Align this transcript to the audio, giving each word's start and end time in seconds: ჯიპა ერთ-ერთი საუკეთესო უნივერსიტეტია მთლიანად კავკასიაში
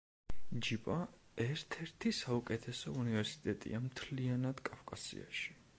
ჯიპა 0.67 0.95
ერთ-ერთი 1.45 2.13
საუკეთესო 2.21 2.97
უნივერსიტეტია 3.03 3.85
მთლიანად 3.87 4.65
კავკასიაში 4.73 5.59